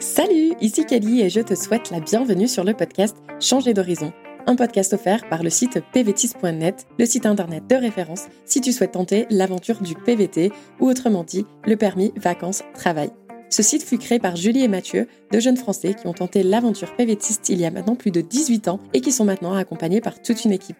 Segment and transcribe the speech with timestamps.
[0.00, 4.14] Salut, ici Kelly et je te souhaite la bienvenue sur le podcast Changer d'horizon,
[4.46, 8.92] un podcast offert par le site pvtis.net, le site internet de référence si tu souhaites
[8.92, 13.10] tenter l'aventure du PVT ou autrement dit le permis vacances-travail.
[13.50, 16.96] Ce site fut créé par Julie et Mathieu, deux jeunes Français qui ont tenté l'aventure
[16.96, 20.22] PVTiste il y a maintenant plus de 18 ans et qui sont maintenant accompagnés par
[20.22, 20.78] toute une équipe.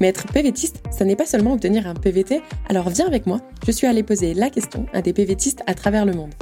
[0.00, 3.72] Mais être PVTiste, ça n'est pas seulement obtenir un PVT, alors viens avec moi, je
[3.72, 6.32] suis allée poser la question à des PVTistes à travers le monde.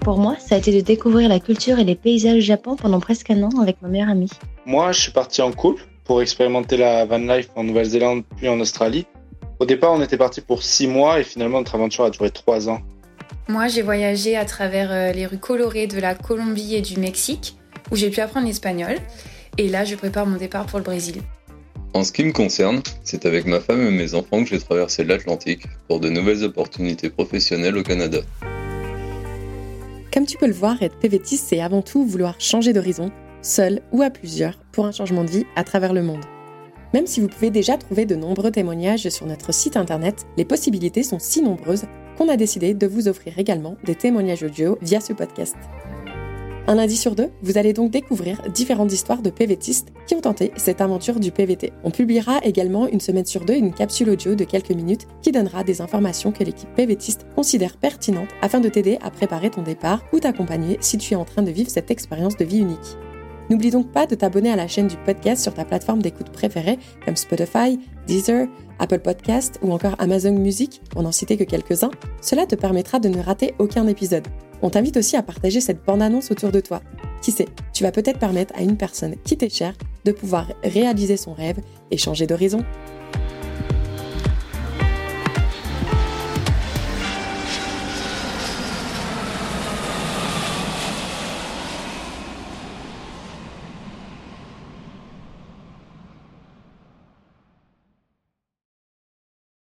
[0.00, 3.00] Pour moi, ça a été de découvrir la culture et les paysages du Japon pendant
[3.00, 4.30] presque un an avec ma meilleure amie.
[4.64, 8.60] Moi, je suis parti en couple pour expérimenter la van life en Nouvelle-Zélande puis en
[8.60, 9.06] Australie.
[9.58, 12.68] Au départ, on était parti pour six mois et finalement notre aventure a duré trois
[12.68, 12.80] ans.
[13.48, 17.56] Moi, j'ai voyagé à travers euh, les rues colorées de la Colombie et du Mexique,
[17.90, 18.96] où j'ai pu apprendre l'espagnol.
[19.58, 21.22] Et là, je prépare mon départ pour le Brésil.
[21.94, 25.04] En ce qui me concerne, c'est avec ma femme et mes enfants que j'ai traversé
[25.04, 28.18] l'Atlantique pour de nouvelles opportunités professionnelles au Canada.
[30.12, 33.10] Comme tu peux le voir, être PVTiste, c'est avant tout vouloir changer d'horizon,
[33.42, 36.24] seul ou à plusieurs, pour un changement de vie à travers le monde.
[36.94, 41.02] Même si vous pouvez déjà trouver de nombreux témoignages sur notre site internet, les possibilités
[41.02, 41.84] sont si nombreuses
[42.16, 45.56] qu'on a décidé de vous offrir également des témoignages audio via ce podcast.
[46.68, 50.50] Un lundi sur deux, vous allez donc découvrir différentes histoires de PVTistes qui ont tenté
[50.56, 51.72] cette aventure du PVT.
[51.84, 55.62] On publiera également une semaine sur deux une capsule audio de quelques minutes qui donnera
[55.62, 60.18] des informations que l'équipe PVTiste considère pertinentes afin de t'aider à préparer ton départ ou
[60.18, 62.96] t'accompagner si tu es en train de vivre cette expérience de vie unique.
[63.48, 66.78] N'oublie donc pas de t'abonner à la chaîne du podcast sur ta plateforme d'écoute préférée
[67.04, 71.90] comme Spotify, Deezer, Apple Podcast ou encore Amazon Music, pour n'en citer que quelques-uns.
[72.20, 74.26] Cela te permettra de ne rater aucun épisode.
[74.62, 76.80] On t'invite aussi à partager cette bande-annonce autour de toi.
[77.22, 79.74] Qui sait, tu vas peut-être permettre à une personne qui t'est chère
[80.04, 81.58] de pouvoir réaliser son rêve
[81.90, 82.64] et changer d'horizon.